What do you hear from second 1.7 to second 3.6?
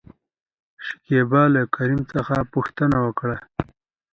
کريم څخه پوښتنه وکړه؟